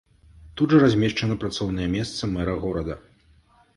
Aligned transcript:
Тут 0.61 0.69
жа 0.75 0.79
размешчана 0.83 1.37
працоўнае 1.45 1.87
месца 1.97 2.31
мэра 2.33 2.57
горада. 2.65 2.97